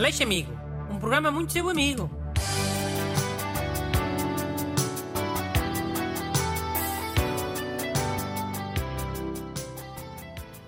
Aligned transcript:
Aleixo 0.00 0.22
Amigo, 0.22 0.50
um 0.90 0.98
programa 0.98 1.30
muito 1.30 1.52
seu 1.52 1.68
amigo. 1.68 2.08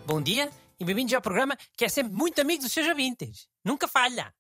Bom 0.04 0.20
dia 0.20 0.50
e 0.78 0.84
bem-vindos 0.84 1.14
ao 1.14 1.22
programa 1.22 1.56
que 1.74 1.86
é 1.86 1.88
sempre 1.88 2.12
muito 2.12 2.42
amigo 2.42 2.62
dos 2.62 2.72
seus 2.72 2.86
ouvintes. 2.86 3.48
Nunca 3.64 3.88
falha. 3.88 4.34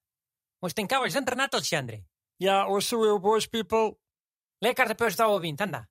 Hoje 0.60 0.74
tem 0.74 0.86
cá 0.86 0.98
o 0.98 1.00
Alexandre 1.00 1.36
Renato 1.36 1.56
Alexandre. 1.56 2.04
Já, 2.38 2.68
hoje 2.68 2.88
sou 2.88 3.06
eu, 3.06 3.18
boas 3.18 3.46
people. 3.46 3.96
Lê 4.60 4.68
a 4.68 4.74
carta 4.74 4.94
para 4.94 5.08
está 5.08 5.26
o 5.26 5.32
ouvinte, 5.32 5.62
anda. 5.62 5.88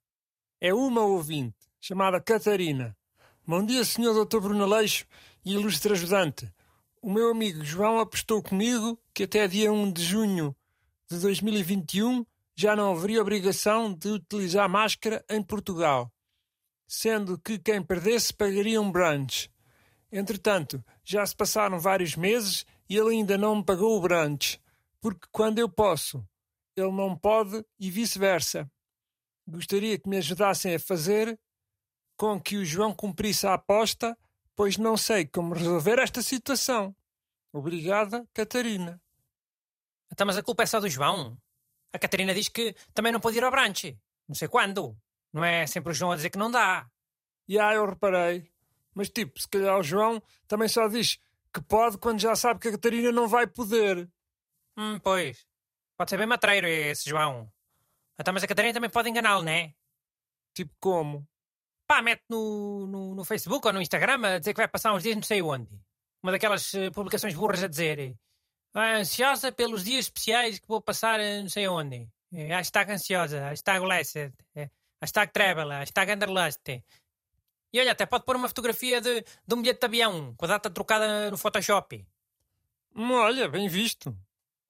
É 0.61 0.75
uma 0.75 1.02
ouvinte, 1.02 1.57
chamada 1.79 2.21
Catarina. 2.21 2.95
Bom 3.47 3.65
dia, 3.65 3.83
senhor 3.83 4.13
Dr. 4.13 4.41
Bruno 4.41 4.65
Aleixo 4.65 5.07
e 5.43 5.54
ilustre 5.54 5.93
ajudante. 5.93 6.54
O 7.04 7.11
meu 7.11 7.31
amigo 7.31 7.63
João 7.65 7.99
apostou 7.99 8.43
comigo 8.43 8.95
que 9.11 9.23
até 9.23 9.47
dia 9.47 9.73
1 9.73 9.91
de 9.91 10.04
junho 10.04 10.55
de 11.09 11.18
2021 11.18 12.23
já 12.55 12.75
não 12.75 12.92
haveria 12.92 13.23
obrigação 13.23 13.92
de 13.92 14.07
utilizar 14.09 14.69
máscara 14.69 15.25
em 15.28 15.42
Portugal, 15.42 16.14
sendo 16.87 17.39
que 17.39 17.57
quem 17.57 17.82
perdesse 17.82 18.32
pagaria 18.32 18.79
um 18.79 18.92
brunch. 18.92 19.51
Entretanto, 20.11 20.83
já 21.04 21.25
se 21.25 21.36
passaram 21.36 21.79
vários 21.79 22.15
meses 22.15 22.68
e 22.87 22.97
ele 22.97 23.15
ainda 23.15 23.36
não 23.36 23.56
me 23.56 23.65
pagou 23.65 23.97
o 23.97 24.01
brunch, 24.01 24.61
porque 25.00 25.28
quando 25.31 25.57
eu 25.57 25.68
posso, 25.68 26.23
ele 26.75 26.92
não 26.92 27.18
pode 27.18 27.65
e 27.79 27.89
vice-versa. 27.89 28.70
Gostaria 29.47 29.97
que 29.97 30.07
me 30.07 30.18
ajudassem 30.18 30.75
a 30.75 30.79
fazer 30.79 31.39
com 32.16 32.39
que 32.39 32.58
o 32.58 32.64
João 32.64 32.94
cumprisse 32.94 33.47
a 33.47 33.56
aposta, 33.56 34.16
pois 34.61 34.78
não 34.78 34.95
sei 34.95 35.25
como 35.25 35.56
resolver 35.56 35.97
esta 35.97 36.22
situação. 36.22 36.95
Obrigada, 37.52 38.30
Catarina. 38.31 39.02
Então, 40.11 40.28
mas 40.28 40.38
a 40.38 40.44
culpa 40.44 40.61
é 40.61 40.67
só 40.67 40.80
do 40.80 40.88
João. 40.88 41.36
A 41.92 41.97
Catarina 41.97 42.31
diz 42.31 42.48
que 42.48 42.76
também 42.94 43.12
não 43.12 43.20
pode 43.20 43.39
ir 43.39 43.44
ao 43.44 43.50
brunch. 43.50 44.00
Não 44.28 44.36
sei 44.36 44.48
quando. 44.48 44.95
Não 45.34 45.44
é 45.44 45.66
sempre 45.66 45.89
o 45.89 45.95
João 45.95 46.12
a 46.12 46.16
dizer 46.16 46.30
que 46.30 46.38
não 46.38 46.52
dá. 46.52 46.88
E 47.48 47.58
ah, 47.58 47.73
eu 47.73 47.88
reparei. 47.88 48.52
Mas 48.94 49.09
tipo, 49.09 49.42
se 49.42 49.48
calhar 49.48 49.80
o 49.80 49.82
João 49.82 50.22
também 50.48 50.67
só 50.67 50.88
diz 50.88 51.17
que 51.52 51.62
pode 51.64 51.98
quando 51.98 52.20
já 52.20 52.36
sabe 52.36 52.59
que 52.59 52.67
a 52.67 52.72
Catarina 52.73 53.12
não 53.12 53.28
vai 53.28 53.48
poder. 53.48 54.08
Hum, 54.78 55.00
pois. 55.00 55.44
Pode 55.98 56.12
ser 56.12 56.17
bem 56.17 56.28
matreiro 56.28 56.67
esse 56.67 57.09
João. 57.09 57.52
Então, 58.20 58.32
mas 58.32 58.44
a 58.44 58.48
Catarina 58.48 58.76
também 58.76 58.92
pode 58.92 59.09
enganá-lo, 59.09 59.44
não 59.44 59.52
é? 59.52 59.73
Tipo 60.54 60.76
como? 60.80 61.28
Pá, 61.92 62.02
mete 62.02 62.23
no, 62.30 62.88
no, 62.88 63.16
no 63.16 63.25
Facebook 63.25 63.67
ou 63.67 63.73
no 63.73 63.81
Instagram 63.81 64.25
a 64.25 64.39
dizer 64.39 64.53
que 64.53 64.61
vai 64.61 64.67
passar 64.70 64.94
uns 64.94 65.03
dias 65.03 65.14
não 65.14 65.23
sei 65.23 65.42
onde. 65.42 65.67
Uma 66.23 66.31
daquelas 66.31 66.73
uh, 66.73 66.89
publicações 66.94 67.36
burras 67.36 67.61
a 67.66 67.67
dizer 67.67 68.16
ah, 68.73 68.95
ansiosa 69.00 69.52
pelos 69.52 69.83
dias 69.83 70.06
especiais 70.06 70.58
que 70.58 70.70
vou 70.70 70.80
passar 70.80 71.20
uh, 71.20 71.42
não 71.42 71.50
sei 71.50 71.67
onde. 71.67 72.08
Eh, 72.33 72.48
hashtag 72.48 72.94
ansiosa, 72.94 73.50
hashtag 73.50 73.81
blessed, 73.81 74.31
eh, 74.56 74.70
hashtag 75.02 75.33
travel, 75.33 75.67
hashtag 75.67 76.14
underlust. 76.14 76.66
E 77.73 77.80
olha, 77.81 77.92
até 77.92 78.05
pode 78.05 78.23
pôr 78.23 78.38
uma 78.38 78.48
fotografia 78.48 79.02
de, 79.02 79.26
de 79.45 79.53
um 79.53 79.61
bilhete 79.61 79.81
de 79.81 79.86
avião 79.86 80.33
com 80.38 80.45
a 80.45 80.48
data 80.48 80.70
trocada 80.70 81.30
no 81.30 81.38
Photoshop. 81.38 82.08
Hum, 82.95 83.11
olha, 83.11 83.50
bem 83.50 83.67
visto. 83.67 84.17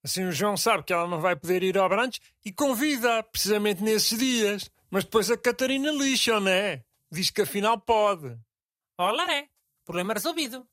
Assim 0.03 0.25
o 0.25 0.31
João 0.31 0.57
sabe 0.57 0.81
que 0.81 0.91
ela 0.91 1.07
não 1.07 1.21
vai 1.21 1.35
poder 1.35 1.61
ir 1.61 1.77
ao 1.77 1.87
brunch 1.87 2.19
e 2.43 2.51
convida 2.51 3.21
precisamente 3.21 3.83
nesses 3.83 4.17
dias. 4.17 4.71
Mas 4.89 5.03
depois 5.03 5.29
a 5.29 5.37
Catarina 5.37 5.91
lixa, 5.91 6.39
não 6.39 6.49
é? 6.49 6.83
Diz 7.11 7.29
que 7.29 7.41
afinal 7.41 7.79
pode. 7.79 8.37
Olá, 8.97 9.31
é. 9.33 9.49
Problema 9.83 10.13
resolvido. 10.13 10.65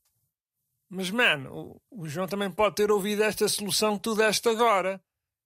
Mas, 0.89 1.11
mano, 1.11 1.80
o, 1.91 2.03
o 2.03 2.08
João 2.08 2.28
também 2.28 2.50
pode 2.50 2.77
ter 2.77 2.91
ouvido 2.91 3.22
esta 3.22 3.48
solução 3.48 3.97
que 3.97 4.05
tu 4.05 4.14
deste 4.14 4.48
agora 4.48 5.03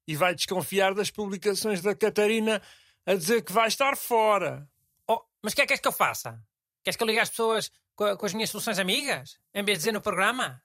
e 0.06 0.14
vai 0.14 0.34
desconfiar 0.34 0.94
das 0.94 1.10
publicações 1.10 1.80
da 1.80 1.94
Catarina 1.94 2.60
a 3.06 3.14
dizer 3.14 3.42
que 3.42 3.52
vai 3.52 3.68
estar 3.68 3.96
fora. 3.96 4.68
Oh, 5.08 5.20
mas 5.42 5.52
o 5.52 5.56
que 5.56 5.62
é 5.62 5.64
que 5.64 5.68
queres 5.68 5.80
que 5.80 5.88
eu 5.88 5.92
faça? 5.92 6.44
Queres 6.84 6.96
que 6.96 7.02
eu 7.02 7.06
ligue 7.06 7.20
às 7.20 7.30
pessoas 7.30 7.70
com, 7.96 8.16
com 8.16 8.26
as 8.26 8.34
minhas 8.34 8.50
soluções 8.50 8.78
amigas? 8.78 9.38
Em 9.54 9.64
vez 9.64 9.78
de 9.78 9.80
dizer 9.80 9.92
no 9.92 10.00
programa? 10.00 10.62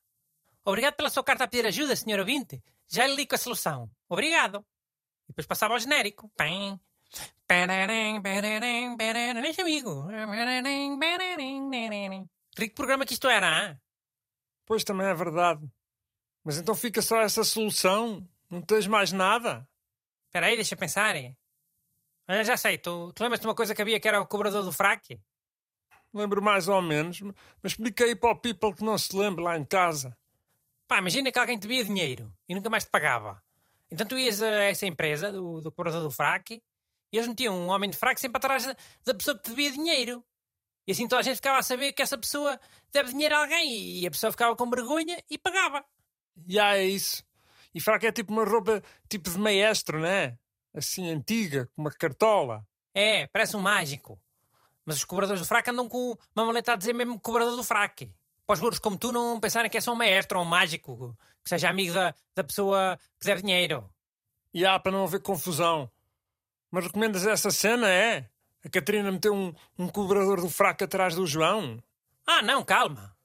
Obrigado 0.65 0.95
pela 0.95 1.09
sua 1.09 1.23
carta 1.23 1.45
a 1.45 1.47
pedir 1.47 1.65
ajuda, 1.65 1.95
senhor 1.95 2.19
ouvinte. 2.19 2.61
Já 2.89 3.07
lhe 3.07 3.15
ligo 3.15 3.33
a 3.33 3.37
solução. 3.37 3.89
Obrigado. 4.09 4.65
E 5.25 5.29
depois 5.29 5.47
passava 5.47 5.73
ao 5.73 5.79
genérico. 5.79 6.29
Pem. 6.35 6.79
Deixa 9.41 9.61
amigo. 9.61 10.03
Rico 12.57 12.75
programa 12.75 13.05
que 13.05 13.13
isto 13.13 13.29
era? 13.29 13.79
Pois 14.65 14.83
também 14.83 15.07
é 15.07 15.13
verdade. 15.13 15.65
Mas 16.43 16.57
então 16.57 16.75
fica 16.75 17.01
só 17.01 17.21
essa 17.21 17.43
solução? 17.43 18.27
Não 18.49 18.61
tens 18.61 18.87
mais 18.87 19.11
nada? 19.11 19.67
Espera 20.27 20.47
aí, 20.47 20.55
deixa 20.55 20.75
pensar. 20.75 21.15
Olha, 22.27 22.43
já 22.43 22.57
sei. 22.57 22.77
Tu, 22.77 23.13
tu 23.13 23.23
lembras 23.23 23.39
de 23.39 23.47
uma 23.47 23.55
coisa 23.55 23.73
que 23.73 23.81
havia 23.81 23.99
que 23.99 24.07
era 24.07 24.19
o 24.19 24.27
cobrador 24.27 24.63
do 24.63 24.71
fraque? 24.71 25.21
Lembro 26.13 26.41
mais 26.41 26.67
ou 26.67 26.81
menos, 26.81 27.21
mas 27.61 27.73
expliquei 27.73 28.15
para 28.15 28.31
o 28.31 28.39
people 28.39 28.73
que 28.73 28.83
não 28.83 28.97
se 28.97 29.15
lembra 29.15 29.43
lá 29.43 29.57
em 29.57 29.65
casa. 29.65 30.17
Pá, 30.87 30.99
imagina 30.99 31.31
que 31.31 31.39
alguém 31.39 31.57
te 31.57 31.67
devia 31.67 31.83
dinheiro 31.83 32.33
e 32.47 32.55
nunca 32.55 32.69
mais 32.69 32.85
te 32.85 32.89
pagava. 32.89 33.41
Então 33.91 34.07
tu 34.07 34.17
ias 34.17 34.41
a 34.41 34.47
essa 34.47 34.85
empresa 34.85 35.31
do, 35.31 35.61
do 35.61 35.71
cobrador 35.71 36.01
do 36.01 36.11
fraque 36.11 36.61
e 37.11 37.17
eles 37.17 37.27
metiam 37.27 37.55
um 37.55 37.67
homem 37.69 37.89
de 37.89 37.97
fraque 37.97 38.19
sempre 38.19 38.37
atrás 38.37 38.65
da, 39.05 39.13
pessoa 39.13 39.37
que 39.37 39.43
te 39.43 39.49
devia 39.49 39.71
dinheiro. 39.71 40.23
E 40.85 40.91
assim 40.91 41.07
toda 41.07 41.19
a 41.19 41.23
gente 41.23 41.35
ficava 41.35 41.59
a 41.59 41.63
saber 41.63 41.93
que 41.93 42.01
essa 42.01 42.17
pessoa 42.17 42.59
deve 42.91 43.11
dinheiro 43.11 43.35
a 43.35 43.39
alguém 43.39 43.99
e 43.99 44.07
a 44.07 44.11
pessoa 44.11 44.31
ficava 44.31 44.55
com 44.55 44.69
vergonha 44.69 45.21
e 45.29 45.37
pagava. 45.37 45.83
Já 46.47 46.75
é 46.77 46.85
isso. 46.85 47.23
E 47.73 47.81
fraque 47.81 48.07
é 48.07 48.11
tipo 48.11 48.31
uma 48.31 48.45
roupa 48.45 48.81
tipo 49.09 49.29
de 49.29 49.37
maestro, 49.37 49.99
não 49.99 50.07
é? 50.07 50.37
Assim 50.73 51.09
antiga, 51.09 51.67
com 51.75 51.81
uma 51.81 51.91
cartola. 51.91 52.65
É, 52.93 53.27
parece 53.27 53.55
um 53.55 53.59
mágico. 53.59 54.19
Mas 54.85 54.97
os 54.97 55.03
cobradores 55.03 55.41
do 55.41 55.47
fraque 55.47 55.69
andam 55.69 55.89
com 55.89 56.17
uma 56.35 56.45
maleta 56.45 56.73
a 56.73 56.75
dizer 56.75 56.93
mesmo 56.93 57.19
cobrador 57.19 57.55
do 57.55 57.63
fraque. 57.63 58.11
Para 58.45 58.53
os 58.53 58.59
burros 58.61 58.79
como 58.79 58.97
tu 58.97 59.11
não 59.11 59.39
pensarem 59.39 59.69
que 59.69 59.77
é 59.77 59.81
só 59.81 59.91
um 59.91 59.95
maestro 59.95 60.39
ou 60.39 60.45
um 60.45 60.47
mágico, 60.47 61.17
que 61.43 61.49
seja 61.49 61.69
amigo 61.69 61.93
da, 61.93 62.15
da 62.33 62.43
pessoa 62.43 62.97
que 63.19 63.25
der 63.25 63.41
dinheiro. 63.41 63.89
E 64.53 64.65
há 64.65 64.79
para 64.79 64.93
não 64.93 65.03
haver 65.03 65.21
confusão. 65.21 65.91
Mas 66.71 66.85
recomendas 66.85 67.25
essa 67.25 67.49
cena, 67.51 67.89
é? 67.89 68.29
A 68.63 68.69
Catarina 68.69 69.11
meteu 69.11 69.33
um, 69.33 69.53
um 69.77 69.87
cobrador 69.87 70.41
do 70.41 70.49
fraco 70.49 70.83
atrás 70.83 71.15
do 71.15 71.25
João? 71.25 71.81
Ah, 72.25 72.41
não, 72.41 72.63
calma. 72.63 73.15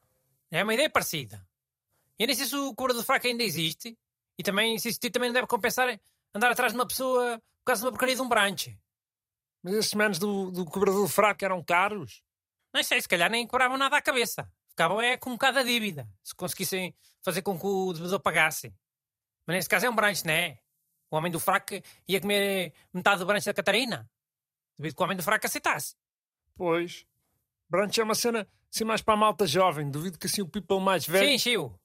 É 0.51 0.63
uma 0.63 0.75
ideia 0.75 0.89
parecida. 0.89 1.45
E 2.19 2.27
nem 2.27 2.37
sei 2.37 2.47
se 2.47 2.55
o 2.55 2.75
cobrador 2.75 3.03
do 3.03 3.07
fraco 3.07 3.27
ainda 3.27 3.43
existe. 3.43 3.99
E 4.39 4.43
também, 4.43 4.79
se 4.79 4.89
existir, 4.89 5.11
também 5.11 5.29
não 5.29 5.35
deve 5.35 5.47
compensar 5.47 5.99
andar 6.35 6.51
atrás 6.53 6.73
de 6.73 6.79
uma 6.79 6.87
pessoa 6.87 7.39
por 7.59 7.67
causa 7.67 7.81
de 7.81 7.87
uma 7.87 7.93
porcaria 7.93 8.15
de 8.15 8.23
um 8.23 8.29
branche. 8.29 8.79
Mas 9.63 9.75
esses 9.75 9.95
menos 9.95 10.19
do, 10.19 10.51
do 10.51 10.65
cobrador 10.65 11.03
do 11.03 11.09
fraco 11.09 11.45
eram 11.45 11.63
caros? 11.63 12.23
Não 12.73 12.83
sei, 12.83 13.01
se 13.01 13.09
calhar 13.09 13.31
nem 13.31 13.47
cobravam 13.47 13.77
nada 13.77 13.97
à 13.97 14.03
cabeça. 14.03 14.51
Ficavam 14.69 15.01
é 15.01 15.17
com 15.17 15.31
um 15.31 15.35
bocado 15.35 15.59
a 15.59 15.63
dívida. 15.63 16.09
Se 16.23 16.35
conseguissem 16.35 16.95
fazer 17.23 17.43
com 17.43 17.59
que 17.59 17.67
o 17.67 17.93
devedor 17.93 18.21
pagasse. 18.21 18.75
Mas 19.47 19.57
nesse 19.57 19.69
caso 19.69 19.87
é 19.87 19.91
um 19.91 19.95
branche, 19.95 20.25
não 20.25 20.33
é? 20.33 20.59
O 21.13 21.17
homem 21.17 21.31
do 21.31 21.39
fraco 21.39 21.75
ia 22.09 22.21
comer 22.23 22.73
metade 22.91 23.19
do 23.19 23.27
branche 23.27 23.45
da 23.45 23.53
Catarina. 23.53 24.11
Devido 24.79 24.97
que 24.97 25.03
o 25.03 25.05
homem 25.05 25.15
do 25.15 25.23
fraco 25.23 25.45
aceitasse. 25.45 25.95
Pois. 26.57 27.07
Branche 27.69 28.01
é 28.01 28.05
uma 28.05 28.15
cena 28.15 28.49
assim 28.73 28.85
mais 28.85 29.03
para 29.03 29.13
a 29.13 29.17
malta 29.19 29.47
jovem. 29.47 29.91
Duvido 29.91 30.19
que 30.19 30.27
assim 30.27 30.41
o 30.41 30.49
people 30.49 30.81
mais 30.81 31.07
velho. 31.07 31.29
Sim, 31.29 31.39
Chiu. 31.39 31.79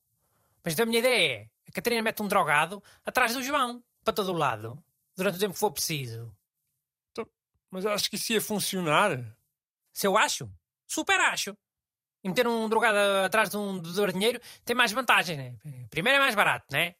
Mas 0.63 0.73
então 0.73 0.83
a 0.83 0.85
minha 0.85 0.99
ideia 0.99 1.41
é: 1.41 1.49
a 1.67 1.71
Catarina 1.73 2.01
mete 2.01 2.23
um 2.23 2.27
drogado 2.27 2.81
atrás 3.05 3.33
do 3.33 3.43
João, 3.43 3.83
para 4.01 4.13
todo 4.13 4.31
o 4.31 4.37
lado, 4.37 4.81
durante 5.13 5.35
o 5.35 5.39
tempo 5.39 5.53
que 5.53 5.59
for 5.59 5.71
preciso. 5.71 6.33
Então, 7.11 7.27
mas 7.69 7.85
acho 7.85 8.09
que 8.09 8.15
isso 8.15 8.31
ia 8.31 8.39
funcionar. 8.39 9.19
Se 9.91 10.07
eu 10.07 10.17
acho, 10.17 10.49
super 10.87 11.19
acho. 11.19 11.53
E 12.23 12.29
meter 12.29 12.47
um 12.47 12.69
drogado 12.69 12.97
atrás 13.25 13.49
de 13.49 13.57
um 13.57 13.77
devedor 13.77 14.07
de 14.07 14.13
dinheiro 14.13 14.41
tem 14.63 14.73
mais 14.73 14.93
vantagens, 14.93 15.37
né? 15.37 15.53
Primeiro 15.89 16.17
é 16.17 16.21
mais 16.21 16.33
barato, 16.33 16.65
né? 16.71 16.95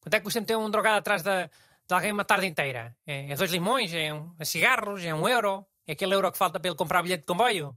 Quanto 0.00 0.14
é 0.14 0.18
que 0.18 0.24
custa 0.24 0.40
meter 0.40 0.56
um 0.56 0.70
drogado 0.70 0.98
atrás 0.98 1.22
de, 1.22 1.46
de 1.46 1.94
alguém 1.94 2.12
uma 2.12 2.24
tarde 2.24 2.46
inteira? 2.46 2.96
É, 3.06 3.32
é 3.32 3.36
dois 3.36 3.50
limões? 3.50 3.92
É, 3.92 4.12
um, 4.12 4.34
é 4.38 4.44
cigarros? 4.44 5.04
É 5.04 5.14
um 5.14 5.28
euro? 5.28 5.66
É 5.86 5.92
aquele 5.92 6.14
euro 6.14 6.30
que 6.32 6.38
falta 6.38 6.58
para 6.58 6.68
ele 6.68 6.76
comprar 6.76 7.02
bilhete 7.02 7.22
de 7.22 7.26
comboio? 7.26 7.76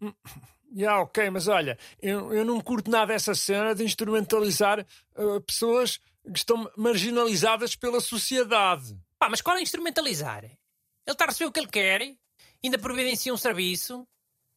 Yeah, 0.70 1.00
ok, 1.00 1.30
mas 1.30 1.48
olha, 1.48 1.78
eu, 1.98 2.32
eu 2.32 2.44
não 2.44 2.60
curto 2.60 2.90
nada 2.90 3.14
essa 3.14 3.34
cena 3.34 3.74
de 3.74 3.82
instrumentalizar 3.84 4.86
uh, 5.16 5.40
pessoas 5.40 5.96
que 5.96 6.36
estão 6.38 6.70
marginalizadas 6.76 7.74
pela 7.74 8.00
sociedade. 8.00 8.94
Pá, 9.18 9.30
mas 9.30 9.40
qual 9.40 9.56
é 9.56 9.62
instrumentalizar? 9.62 10.44
Ele 10.44 10.58
está 11.06 11.24
a 11.24 11.28
receber 11.28 11.48
o 11.48 11.52
que 11.52 11.60
ele 11.60 11.68
quer, 11.68 12.02
ainda 12.62 12.78
providencia 12.78 13.32
um 13.32 13.36
serviço. 13.38 14.06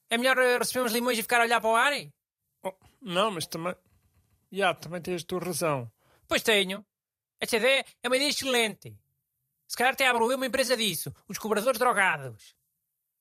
É 0.10 0.18
melhor 0.18 0.38
uh, 0.38 0.60
receber 0.60 0.84
uns 0.86 0.92
limões 0.92 1.18
e 1.18 1.22
ficar 1.22 1.39
a 1.39 1.45
olhar 1.45 1.62
para 1.62 1.69
o 1.69 1.75
ar? 1.75 1.94
Oh, 2.63 2.74
não, 3.01 3.31
mas 3.31 3.48
também. 3.48 3.74
Já, 4.51 4.57
yeah, 4.57 4.80
também 4.80 5.01
tens 5.01 5.24
a 5.24 5.25
tua 5.25 5.39
razão. 5.39 5.89
Pois 6.31 6.44
tenho. 6.44 6.86
Esta 7.42 7.57
ideia 7.57 7.86
é 8.01 8.07
uma 8.07 8.16
ideia 8.16 8.30
excelente. 8.30 8.98
Se 9.68 9.75
calhar 9.75 9.92
até 9.92 10.07
abro 10.07 10.31
eu 10.31 10.38
uma 10.38 10.45
empresa 10.45 10.78
disso. 10.78 11.13
Os 11.28 11.38
cobradores 11.38 11.78
drogados. 11.78 12.56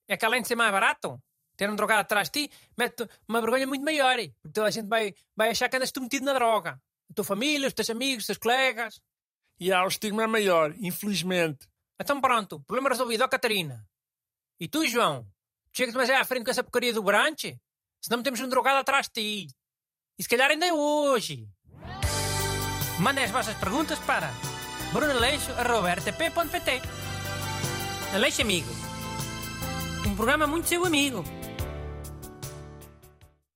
É 0.07 0.17
que 0.17 0.25
além 0.25 0.43
de 0.43 0.47
ser 0.47 0.55
mais 0.55 0.71
barato, 0.71 1.21
ter 1.57 1.69
um 1.69 1.75
drogado 1.75 2.03
atrás 2.03 2.31
de 2.31 2.47
ti 2.47 2.55
mete 2.79 3.09
uma 3.27 3.41
vergonha 3.41 3.67
muito 3.67 3.85
maior. 3.85 4.15
Porque 4.15 4.55
toda 4.55 4.69
a 4.69 4.71
gente 4.71 4.87
vai, 4.87 5.12
vai 5.35 5.51
achar 5.51 5.69
que 5.69 5.75
andas 5.75 5.91
tu 5.91 6.01
metido 6.01 6.25
na 6.25 6.35
droga. 6.35 6.81
A 7.11 7.12
tua 7.12 7.25
família, 7.25 7.67
os 7.67 7.75
teus 7.75 7.91
amigos, 7.91 8.23
os 8.23 8.27
teus 8.29 8.39
colegas. 8.39 9.01
E 9.59 9.73
há 9.73 9.83
o 9.83 9.89
estigma 9.89 10.23
é 10.23 10.29
maior, 10.29 10.73
infelizmente. 10.79 11.67
Então 12.01 12.21
pronto, 12.21 12.61
problema 12.61 12.91
resolvido, 12.91 13.25
ó 13.25 13.29
Catarina. 13.29 13.85
E 14.61 14.69
tu, 14.69 14.87
João? 14.87 15.27
Chega-te 15.73 15.97
mais 15.97 16.09
à 16.11 16.25
frente 16.25 16.45
com 16.45 16.53
essa 16.53 16.63
porcaria 16.63 16.93
do 16.93 17.03
branche? 17.03 17.61
Senão 18.01 18.19
metemos 18.19 18.39
um 18.39 18.49
drogado 18.49 18.79
atrás 18.79 19.09
de 19.09 19.47
ti. 19.49 19.56
E 20.17 20.23
se 20.23 20.29
calhar 20.29 20.49
ainda 20.49 20.67
é 20.67 20.73
hoje. 20.73 21.49
Mandem 23.00 23.25
as 23.25 23.31
vossas 23.31 23.56
perguntas 23.56 23.99
para 24.00 24.31
brunaleixo.rtp.pt 24.93 26.82
Aleixo 28.14 28.43
Amigo. 28.43 28.69
Um 30.06 30.14
programa 30.14 30.47
muito 30.47 30.69
seu 30.69 30.85
amigo. 30.85 31.25